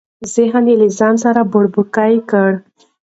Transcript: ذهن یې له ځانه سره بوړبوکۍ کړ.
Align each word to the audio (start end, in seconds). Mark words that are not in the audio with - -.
ذهن 0.33 0.63
یې 0.69 0.75
له 0.81 0.87
ځانه 0.99 1.19
سره 1.23 1.41
بوړبوکۍ 1.51 2.13
کړ. 2.29 2.49